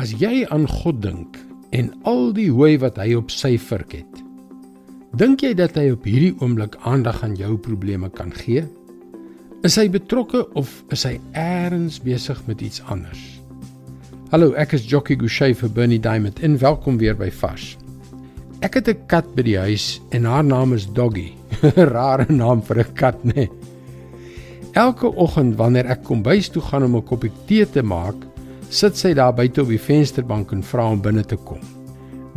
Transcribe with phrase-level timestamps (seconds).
[0.00, 1.34] As jy aan God dink
[1.76, 4.20] en al die hooi wat hy op sy vurk het,
[5.20, 8.62] dink jy dat hy op hierdie oomblik aandag aan jou probleme kan gee?
[9.66, 13.20] Is hy betrokke of is hy eers besig met iets anders?
[14.32, 17.74] Hallo, ek is Jockey Gouchee vir Bernie Diamond en welkom weer by Fas.
[18.64, 21.34] Ek het 'n kat by die huis en haar naam is Doggy.
[21.76, 23.34] Rare naam vir 'n kat, né?
[23.34, 23.50] Nee.
[24.72, 28.29] Elke oggend wanneer ek kom bys toe gaan om 'n koppie tee te maak,
[28.70, 31.60] sit sy daar buite op die vensterbank en vra om binne te kom.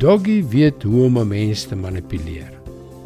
[0.00, 2.52] Doggy weet hoe om 'n mens te manipuleer.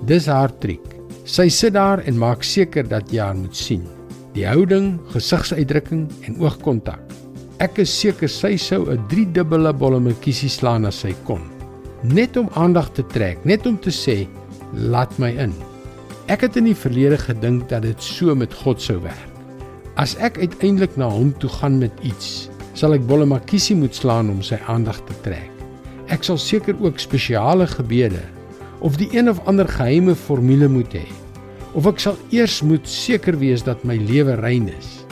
[0.06, 0.97] Dis haar triek.
[1.24, 3.87] Sy sit daar en maak seker dat jy haar moet sien
[4.38, 7.01] die houding, gesigsuitdrukking en oogkontak.
[7.65, 11.43] Ek is seker sy sou 'n driedubbele bollemetjie slaan as sy kon.
[12.02, 14.29] Net om aandag te trek, net om te sê,
[14.74, 15.52] "Laat my in."
[16.29, 19.32] Ek het in die verlede gedink dat dit so met God sou werk.
[19.96, 24.42] As ek uiteindelik na hom toe gaan met iets, sal ek bollemetjie moet slaan om
[24.46, 25.50] sy aandag te trek.
[26.14, 28.23] Ek sal seker ook spesiale gebede
[28.87, 31.07] of die een of ander geheime formule moet hê
[31.74, 35.02] of ek sal eers moet seker wees dat my lewe rein is.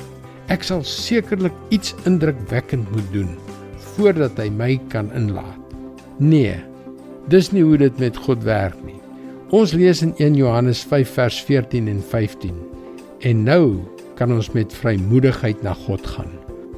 [0.53, 3.35] Ek sal sekerlik iets indrukwekkend moet doen
[3.97, 5.75] voordat hy my kan inlaat.
[6.23, 6.55] Nee,
[7.33, 9.01] dis nie hoe dit met God werk nie.
[9.57, 12.57] Ons lees in 1 Johannes 5 vers 14 en 15.
[13.27, 13.65] En nou
[14.19, 16.33] kan ons met vrymoedigheid na God gaan,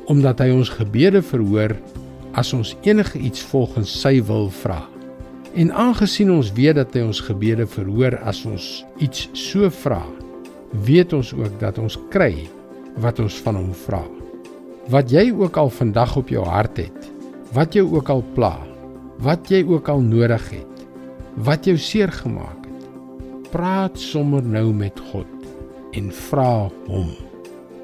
[0.09, 1.75] omdat hy ons gebede verhoor
[2.39, 4.81] as ons enige iets volgens sy wil vra.
[5.59, 8.69] En aangesien ons weet dat hy ons gebede verhoor as ons
[9.05, 10.03] iets so vra,
[10.85, 12.33] weet ons ook dat ons kry
[13.03, 14.03] wat ons van hom vra.
[14.89, 17.09] Wat jy ook al vandag op jou hart het,
[17.53, 18.55] wat jou ook al pla,
[19.25, 20.85] wat jy ook al nodig het,
[21.45, 25.49] wat jou seer gemaak het, praat sommer nou met God
[25.97, 27.28] en vra hom.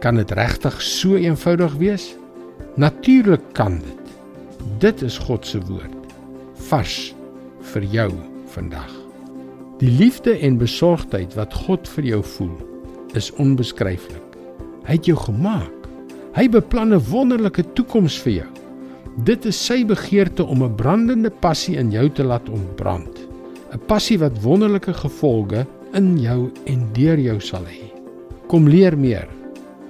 [0.05, 2.10] Kan dit regtig so eenvoudig wees?
[2.77, 4.11] Natuurlik kan dit.
[4.78, 6.11] Dit is God se woord.
[6.69, 7.14] Vars
[7.72, 8.11] vir jou
[8.52, 8.91] vandag.
[9.80, 12.52] Die liefde en besorgdheid wat God vir jou voel,
[13.17, 14.36] is onbeskryflik.
[14.84, 15.89] Hy het jou gemaak.
[16.36, 18.50] Hy beplan 'n wonderlike toekoms vir jou.
[19.24, 23.24] Dit is sy begeerte om 'n brandende passie in jou te laat ontbrand.
[23.73, 27.89] 'n Passie wat wonderlike gevolge in jou en deur jou sal hê.
[28.48, 29.43] Kom leer meer.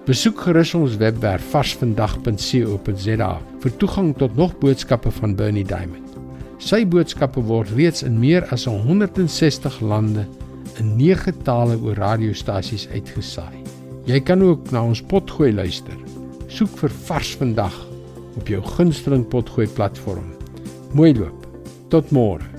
[0.05, 3.29] Besoek gerus ons webwerf varsvandag.co.za
[3.63, 6.19] vir toegang tot nog boodskappe van Bernie Diamond.
[6.61, 10.27] Sy boodskappe word reeds in meer as 160 lande
[10.77, 13.65] in 9 tale oor radiostasies uitgesaai.
[14.05, 15.97] Jy kan ook na ons potgooi luister.
[16.53, 17.81] Soek vir Vars vandag
[18.37, 20.29] op jou gunsteling potgooi platform.
[20.93, 21.49] Mooi loop.
[21.89, 22.54] Tot môre.